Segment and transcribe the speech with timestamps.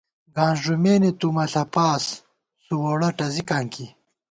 [0.35, 2.03] گانس ݫُمېنے تُو مہ ݪپاس،
[2.63, 3.85] سُو ووڑہ ٹَزِکاں کی